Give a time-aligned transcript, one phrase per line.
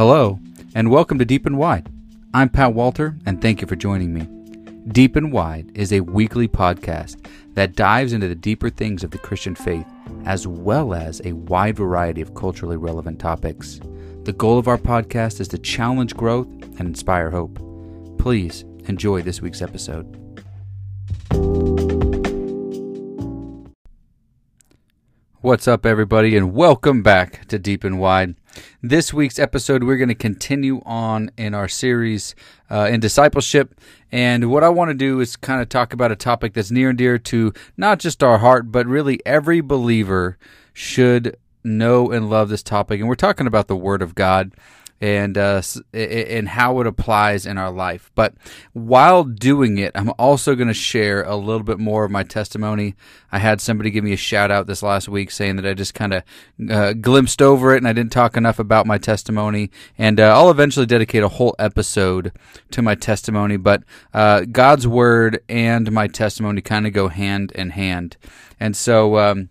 [0.00, 0.40] Hello,
[0.74, 1.92] and welcome to Deep and Wide.
[2.32, 4.26] I'm Pat Walter, and thank you for joining me.
[4.92, 7.22] Deep and Wide is a weekly podcast
[7.52, 9.84] that dives into the deeper things of the Christian faith,
[10.24, 13.78] as well as a wide variety of culturally relevant topics.
[14.22, 17.58] The goal of our podcast is to challenge growth and inspire hope.
[18.16, 20.29] Please enjoy this week's episode.
[25.50, 28.36] What's up, everybody, and welcome back to Deep and Wide.
[28.84, 32.36] This week's episode, we're going to continue on in our series
[32.70, 33.74] uh, in discipleship.
[34.12, 36.90] And what I want to do is kind of talk about a topic that's near
[36.90, 40.38] and dear to not just our heart, but really every believer
[40.72, 43.00] should know and love this topic.
[43.00, 44.52] And we're talking about the Word of God
[45.00, 45.62] and uh,
[45.94, 48.10] and how it applies in our life.
[48.14, 48.34] But
[48.72, 52.94] while doing it, I'm also going to share a little bit more of my testimony.
[53.32, 55.94] I had somebody give me a shout out this last week saying that I just
[55.94, 56.22] kind of
[56.70, 59.70] uh, glimpsed over it and I didn't talk enough about my testimony.
[59.96, 62.32] And uh, I'll eventually dedicate a whole episode
[62.72, 63.56] to my testimony.
[63.56, 68.16] But uh, God's word and my testimony kind of go hand in hand.
[68.58, 69.48] And so, um,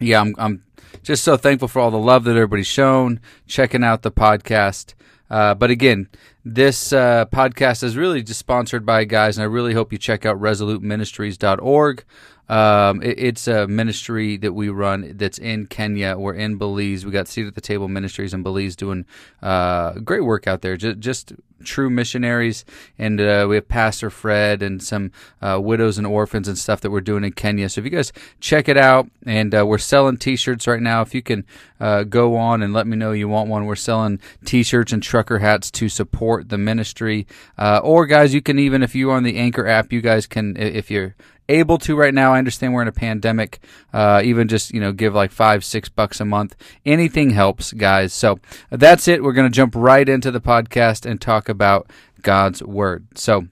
[0.00, 0.64] yeah, I'm, I'm
[1.02, 4.94] just so thankful for all the love that everybody's shown, checking out the podcast.
[5.30, 6.08] Uh, but again,
[6.44, 10.26] this uh, podcast is really just sponsored by guys, and I really hope you check
[10.26, 12.04] out resoluteministries.org.
[12.48, 16.16] Um, it, it's a ministry that we run that's in Kenya.
[16.18, 17.06] We're in Belize.
[17.06, 19.06] We got Seat at the Table Ministries in Belize doing
[19.40, 20.76] uh, great work out there.
[20.76, 21.32] Just, just
[21.64, 22.64] true missionaries.
[22.98, 26.90] And uh, we have Pastor Fred and some uh, widows and orphans and stuff that
[26.90, 27.68] we're doing in Kenya.
[27.68, 31.02] So if you guys check it out, and uh, we're selling t shirts right now.
[31.02, 31.44] If you can
[31.78, 35.02] uh, go on and let me know you want one, we're selling t shirts and
[35.02, 37.26] trucker hats to support the ministry.
[37.58, 40.56] Uh, or, guys, you can even, if you're on the Anchor app, you guys can,
[40.56, 41.14] if you're
[41.50, 42.32] able to right now.
[42.32, 43.60] I understand we're in a pandemic.
[43.92, 46.56] Uh, even just you know give like five six bucks a month.
[46.86, 48.12] Anything helps, guys.
[48.12, 48.38] So
[48.70, 49.22] that's it.
[49.22, 51.90] We're gonna jump right into the podcast and talk about
[52.22, 53.06] God's word.
[53.14, 53.48] So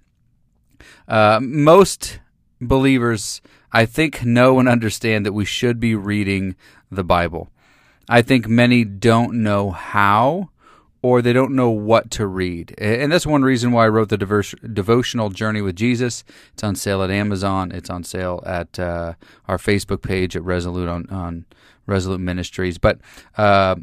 [1.07, 2.21] uh, most
[2.61, 3.41] believers,
[3.73, 6.57] I think, know and understand that we should be reading
[6.91, 7.51] the Bible.
[8.09, 10.51] I think many don't know how
[11.09, 12.75] or they don't know what to read.
[12.77, 16.23] And that's one reason why I wrote the diverse, devotional Journey with Jesus.
[16.53, 17.73] It's on sale at Amazon.
[17.73, 19.15] It's on sale at uh,
[19.47, 21.47] our Facebook page at Resolute on, on
[21.87, 22.77] Resolute Ministries.
[22.77, 22.99] But
[23.39, 23.77] uh,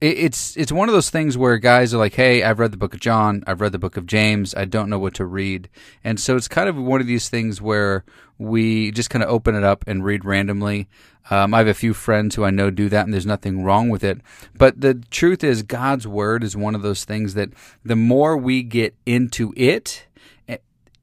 [0.00, 2.94] it's it's one of those things where guys are like, "Hey, I've read the book
[2.94, 5.68] of John, I've read the book of James, I don't know what to read,"
[6.04, 8.04] and so it's kind of one of these things where
[8.38, 10.88] we just kind of open it up and read randomly.
[11.30, 13.88] Um, I have a few friends who I know do that, and there's nothing wrong
[13.88, 14.20] with it.
[14.56, 17.50] But the truth is, God's word is one of those things that
[17.84, 20.05] the more we get into it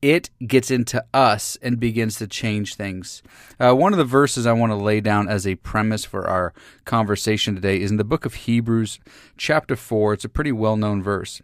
[0.04, 3.24] it gets into us and begins to change things.
[3.58, 6.54] Uh, one of the verses I want to lay down as a premise for our
[6.84, 9.00] conversation today is in the book of Hebrews,
[9.38, 10.14] chapter 4.
[10.14, 11.42] It's a pretty well known verse.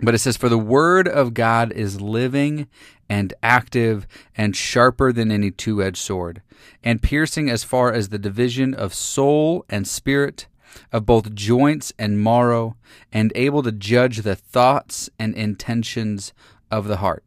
[0.00, 2.68] But it says, For the word of God is living
[3.10, 6.40] and active and sharper than any two edged sword,
[6.82, 10.46] and piercing as far as the division of soul and spirit,
[10.90, 12.76] of both joints and marrow,
[13.12, 16.32] and able to judge the thoughts and intentions
[16.70, 17.22] of the heart.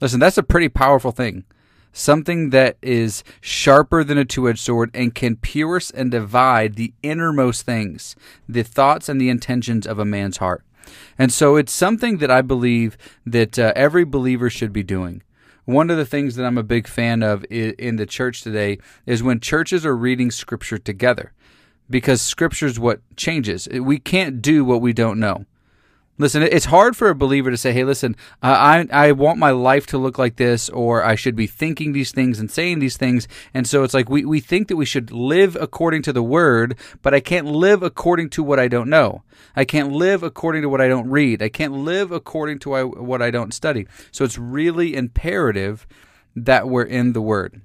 [0.00, 1.44] Listen, that's a pretty powerful thing.
[1.92, 6.92] Something that is sharper than a two edged sword and can pierce and divide the
[7.02, 8.14] innermost things,
[8.48, 10.62] the thoughts and the intentions of a man's heart.
[11.18, 15.22] And so it's something that I believe that uh, every believer should be doing.
[15.64, 19.22] One of the things that I'm a big fan of in the church today is
[19.22, 21.32] when churches are reading scripture together
[21.90, 23.68] because scripture is what changes.
[23.68, 25.44] We can't do what we don't know.
[26.20, 29.52] Listen, it's hard for a believer to say, "Hey, listen, uh, I I want my
[29.52, 32.96] life to look like this, or I should be thinking these things and saying these
[32.96, 36.22] things." And so it's like we we think that we should live according to the
[36.22, 39.22] Word, but I can't live according to what I don't know.
[39.54, 41.40] I can't live according to what I don't read.
[41.40, 43.86] I can't live according to what I don't study.
[44.10, 45.86] So it's really imperative
[46.34, 47.60] that we're in the Word.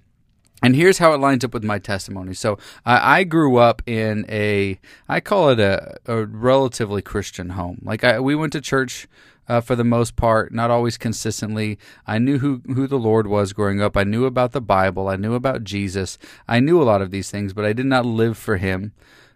[0.63, 2.33] And here's how it lines up with my testimony.
[2.33, 2.53] So
[2.85, 4.79] uh, I grew up in a,
[5.09, 7.79] I call it a, a relatively Christian home.
[7.83, 9.07] Like I, we went to church
[9.49, 11.77] uh, for the most part, not always consistently.
[12.07, 13.97] I knew who, who the Lord was growing up.
[13.97, 15.09] I knew about the Bible.
[15.09, 16.17] I knew about Jesus.
[16.47, 18.93] I knew a lot of these things, but I did not live for Him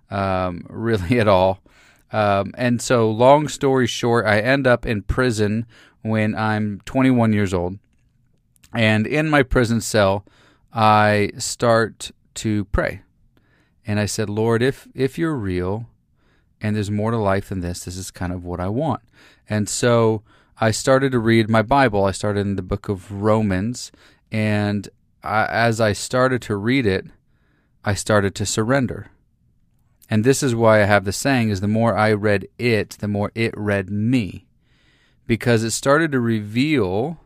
[0.09, 1.59] um, really at all.
[2.13, 5.65] Um, and so, long story short, I end up in prison
[6.03, 7.79] when I'm 21 years old.
[8.73, 10.23] And in my prison cell,
[10.73, 13.01] I start to pray.
[13.85, 15.87] And I said, Lord, if if you're real
[16.59, 19.01] and there's more to life than this, this is kind of what I want.
[19.49, 20.23] And so
[20.59, 22.05] I started to read my Bible.
[22.05, 23.91] I started in the book of Romans,
[24.31, 24.89] and
[25.23, 27.05] I, as I started to read it,
[27.85, 29.11] I started to surrender.
[30.09, 33.07] And this is why I have the saying is the more I read it, the
[33.07, 34.47] more it read me.
[35.25, 37.19] Because it started to reveal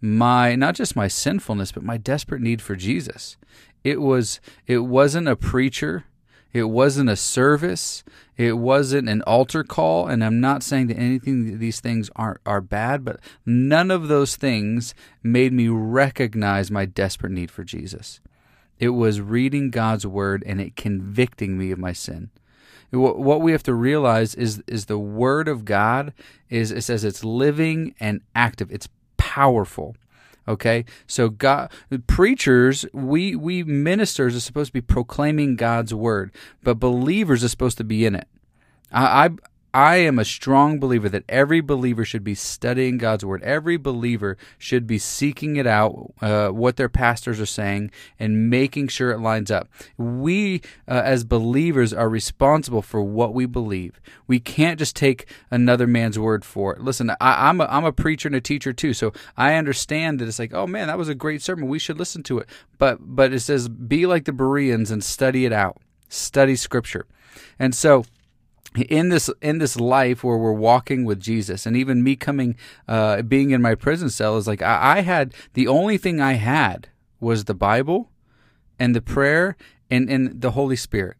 [0.00, 3.36] my not just my sinfulness, but my desperate need for Jesus.
[3.84, 6.04] It was it wasn't a preacher,
[6.52, 8.02] it wasn't a service,
[8.36, 12.60] it wasn't an altar call, and I'm not saying that anything these things aren't are
[12.60, 18.20] bad, but none of those things made me recognize my desperate need for Jesus.
[18.78, 22.30] It was reading God's word and it convicting me of my sin.
[22.90, 26.12] What we have to realize is is the word of God
[26.48, 28.70] is it says it's living and active.
[28.70, 28.88] It's
[29.36, 29.94] powerful.
[30.48, 31.70] Okay, so God,
[32.06, 37.76] preachers, we we ministers are supposed to be proclaiming God's word, but believers are supposed
[37.78, 38.28] to be in it.
[38.92, 39.30] I,
[39.76, 43.42] I am a strong believer that every believer should be studying God's word.
[43.42, 48.88] Every believer should be seeking it out, uh, what their pastors are saying, and making
[48.88, 49.68] sure it lines up.
[49.98, 54.00] We, uh, as believers, are responsible for what we believe.
[54.26, 56.80] We can't just take another man's word for it.
[56.80, 60.28] Listen, I, am a, I'm a preacher and a teacher too, so I understand that
[60.28, 61.68] it's like, oh man, that was a great sermon.
[61.68, 62.48] We should listen to it.
[62.78, 65.76] But but it says, be like the Bereans and study it out.
[66.08, 67.04] Study Scripture,
[67.58, 68.06] and so
[68.76, 72.56] in this in this life where we're walking with Jesus, and even me coming,
[72.88, 76.34] uh, being in my prison cell is like I, I had the only thing I
[76.34, 76.88] had
[77.20, 78.10] was the Bible,
[78.78, 79.56] and the prayer,
[79.90, 81.16] and and the Holy Spirit.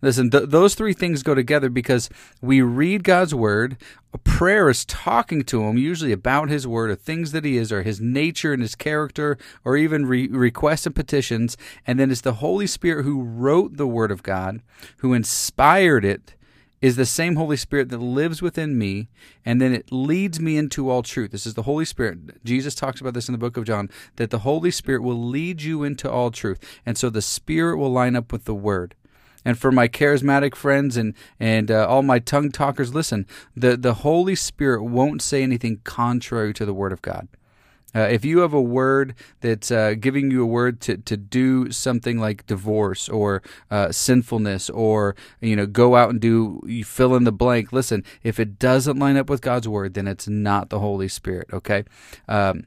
[0.00, 2.08] Listen, th- those three things go together because
[2.40, 3.76] we read God's word.
[4.14, 7.72] A prayer is talking to Him, usually about His word, or things that He is,
[7.72, 11.56] or His nature and His character, or even re- requests and petitions.
[11.86, 14.62] And then it's the Holy Spirit who wrote the Word of God,
[14.98, 16.34] who inspired it
[16.80, 19.08] is the same Holy Spirit that lives within me,
[19.44, 21.32] and then it leads me into all truth.
[21.32, 22.42] This is the Holy Spirit.
[22.44, 25.62] Jesus talks about this in the book of John that the Holy Spirit will lead
[25.62, 26.58] you into all truth.
[26.86, 28.94] And so the Spirit will line up with the Word.
[29.44, 33.26] And for my charismatic friends and and uh, all my tongue talkers, listen.
[33.56, 37.28] The the Holy Spirit won't say anything contrary to the Word of God.
[37.94, 41.70] Uh, if you have a word that's uh, giving you a word to, to do
[41.70, 47.14] something like divorce or uh, sinfulness or you know go out and do you fill
[47.16, 50.68] in the blank listen if it doesn't line up with god's word then it's not
[50.68, 51.82] the holy spirit okay
[52.28, 52.66] um,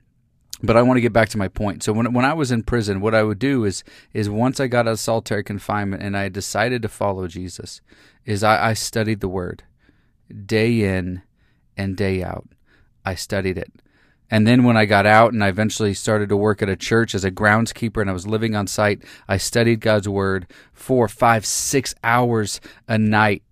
[0.63, 1.83] but I want to get back to my point.
[1.83, 3.83] So when when I was in prison, what I would do is
[4.13, 7.81] is once I got out of solitary confinement and I decided to follow Jesus,
[8.25, 9.63] is I, I studied the Word,
[10.45, 11.23] day in
[11.75, 12.47] and day out.
[13.03, 13.71] I studied it.
[14.31, 17.13] And then when I got out and I eventually started to work at a church
[17.13, 21.45] as a groundskeeper and I was living on site, I studied God's word four, five,
[21.45, 23.43] six hours a night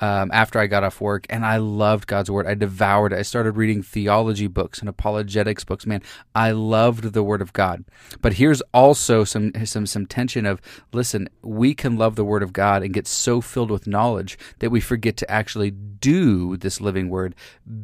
[0.00, 2.46] um, after I got off work, and I loved God's Word.
[2.46, 3.18] I devoured it.
[3.18, 5.86] I started reading theology books and apologetics books.
[5.86, 6.02] Man,
[6.34, 7.84] I loved the Word of God.
[8.20, 10.60] But here's also some some some tension of
[10.92, 11.28] listen.
[11.42, 14.80] We can love the Word of God and get so filled with knowledge that we
[14.80, 17.34] forget to actually do this living Word,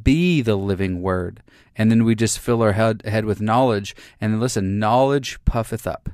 [0.02, 1.42] be the living Word,
[1.76, 3.96] and then we just fill our head, head with knowledge.
[4.20, 6.08] And then listen, knowledge puffeth up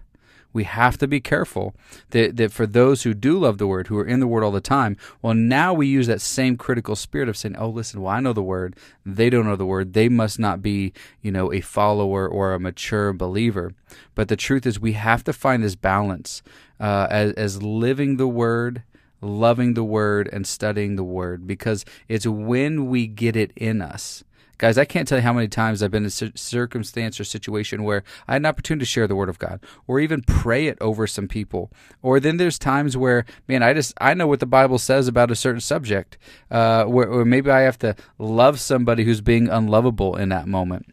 [0.53, 1.75] we have to be careful
[2.11, 4.51] that, that for those who do love the word, who are in the word all
[4.51, 8.13] the time, well, now we use that same critical spirit of saying, oh, listen, well,
[8.13, 8.77] I know the word.
[9.05, 9.93] They don't know the word.
[9.93, 10.93] They must not be,
[11.23, 13.73] you know, a follower or a mature believer.
[14.15, 16.43] But the truth is, we have to find this balance
[16.79, 18.83] uh, as, as living the word
[19.23, 24.25] loving the word and studying the word because it's when we get it in us
[24.61, 27.83] Guys, I can't tell you how many times I've been in a circumstance or situation
[27.83, 30.77] where I had an opportunity to share the word of God or even pray it
[30.83, 31.73] over some people.
[32.03, 35.31] Or then there's times where, man, I just, I know what the Bible says about
[35.31, 36.19] a certain subject,
[36.51, 40.93] uh, where, maybe I have to love somebody who's being unlovable in that moment.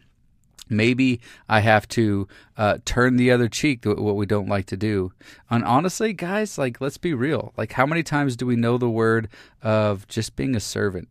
[0.70, 5.12] Maybe I have to uh, turn the other cheek, what we don't like to do.
[5.50, 7.52] And honestly, guys, like, let's be real.
[7.58, 9.28] Like, how many times do we know the word
[9.60, 11.08] of just being a servant?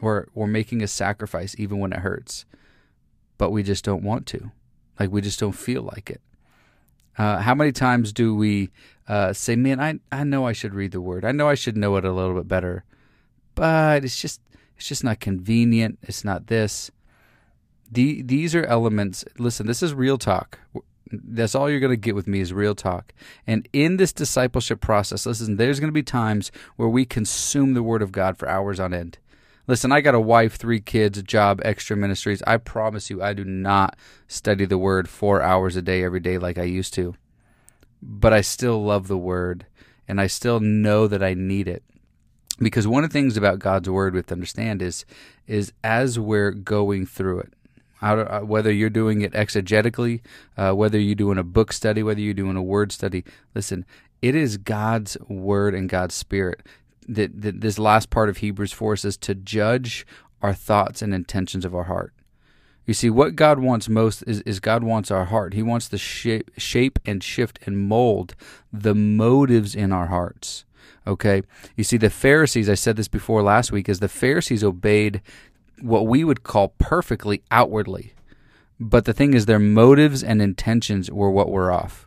[0.00, 2.44] Or we're making a sacrifice even when it hurts,
[3.38, 4.50] but we just don't want to.
[4.98, 6.20] Like we just don't feel like it.
[7.18, 8.70] Uh, how many times do we
[9.08, 11.24] uh, say, "Man, I I know I should read the Word.
[11.24, 12.84] I know I should know it a little bit better,
[13.54, 14.40] but it's just
[14.76, 15.98] it's just not convenient.
[16.02, 16.90] It's not this."
[17.90, 19.24] The, these are elements.
[19.38, 20.58] Listen, this is real talk.
[21.12, 23.12] That's all you're going to get with me is real talk.
[23.46, 27.84] And in this discipleship process, listen, there's going to be times where we consume the
[27.84, 29.18] Word of God for hours on end.
[29.68, 32.40] Listen, I got a wife, three kids, a job, extra ministries.
[32.46, 33.96] I promise you, I do not
[34.28, 37.16] study the word four hours a day every day like I used to.
[38.00, 39.66] But I still love the word,
[40.06, 41.82] and I still know that I need it.
[42.60, 45.04] Because one of the things about God's word we have to understand is,
[45.48, 47.52] is as we're going through it,
[48.00, 50.20] uh, whether you're doing it exegetically,
[50.56, 53.84] uh, whether you're doing a book study, whether you're doing a word study, listen,
[54.22, 56.62] it is God's word and God's spirit
[57.08, 60.06] that, that this last part of Hebrews forces to judge
[60.42, 62.12] our thoughts and intentions of our heart.
[62.86, 65.54] You see, what God wants most is, is God wants our heart.
[65.54, 68.36] He wants to shape, shape and shift and mold
[68.72, 70.64] the motives in our hearts.
[71.04, 71.42] Okay?
[71.76, 75.20] You see, the Pharisees, I said this before last week, is the Pharisees obeyed
[75.80, 78.14] what we would call perfectly outwardly.
[78.78, 82.05] But the thing is, their motives and intentions were what were off.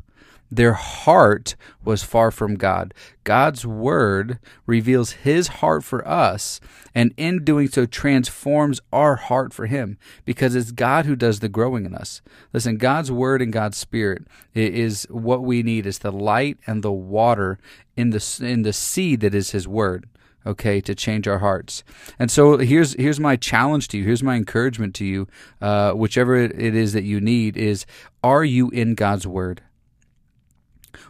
[0.51, 2.93] Their heart was far from God.
[3.23, 6.59] God's word reveals his heart for us,
[6.95, 11.49] and in doing so, transforms our heart for him because it's God who does the
[11.49, 12.21] growing in us.
[12.51, 14.23] Listen, God's word and God's spirit
[14.55, 17.59] is what we need, is the light and the water
[17.95, 20.07] in the, in the seed that is his word
[20.45, 21.83] okay to change our hearts
[22.17, 25.27] and so here's here's my challenge to you here's my encouragement to you
[25.61, 27.85] uh, whichever it is that you need is
[28.23, 29.61] are you in god's word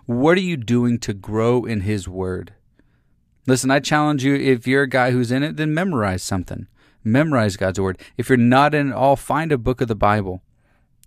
[0.05, 2.53] what are you doing to grow in His Word?
[3.47, 6.67] Listen, I challenge you if you're a guy who's in it, then memorize something.
[7.03, 7.99] Memorize God's Word.
[8.17, 10.43] If you're not in it all, find a book of the Bible.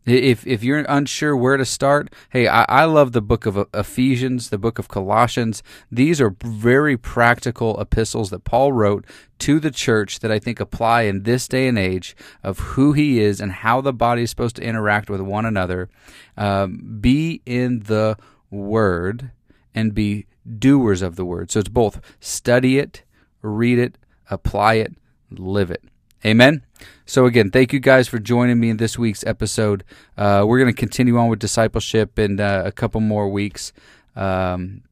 [0.05, 4.51] If if you're unsure where to start, hey, I, I, love the book of Ephesians,
[4.51, 5.63] the book of Colossians.
[5.93, 9.05] These are very practical epistles that Paul wrote
[9.41, 13.21] to the church that I think apply in this day and age of who he
[13.21, 15.89] is and how the body is supposed to interact with one another.
[16.37, 18.17] Um, be in the
[18.53, 19.33] word
[19.75, 20.27] and be
[20.59, 21.51] doers of the word.
[21.51, 23.03] So it's both study it,
[23.41, 23.99] read it,
[24.31, 24.95] apply it,
[25.31, 25.83] live it.
[26.25, 26.63] Amen.
[27.05, 29.83] So again, thank you guys for joining me in this week's episode.
[30.17, 33.73] Uh, we're going to continue on with discipleship in uh, a couple more weeks.
[34.15, 34.83] Um,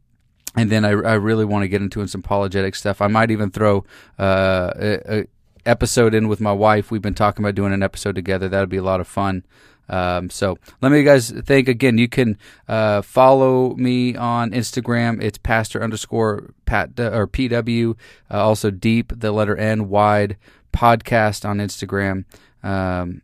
[0.56, 3.00] and then I, I really want to get into some apologetic stuff.
[3.00, 3.84] I might even throw
[4.18, 5.26] uh, a, a,
[5.66, 6.90] episode in with my wife.
[6.90, 8.48] We've been talking about doing an episode together.
[8.48, 9.44] That would be a lot of fun.
[9.88, 11.98] Um, so let me guys think again.
[11.98, 12.38] You can
[12.68, 15.22] uh, follow me on Instagram.
[15.22, 17.96] It's pastor underscore pat or pw.
[18.30, 20.36] Uh, also deep the letter n wide
[20.72, 22.24] podcast on Instagram.
[22.62, 23.22] Um,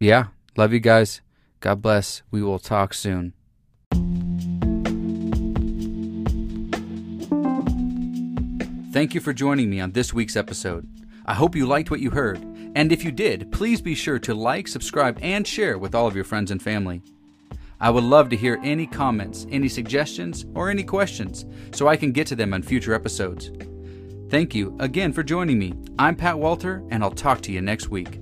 [0.00, 0.26] yeah,
[0.56, 1.20] love you guys.
[1.60, 2.22] God bless.
[2.30, 3.32] We will talk soon.
[8.90, 10.88] Thank you for joining me on this week's episode.
[11.28, 12.38] I hope you liked what you heard.
[12.74, 16.14] And if you did, please be sure to like, subscribe, and share with all of
[16.14, 17.02] your friends and family.
[17.78, 22.12] I would love to hear any comments, any suggestions, or any questions so I can
[22.12, 23.50] get to them on future episodes.
[24.30, 25.74] Thank you again for joining me.
[25.98, 28.20] I'm Pat Walter, and I'll talk to you next week.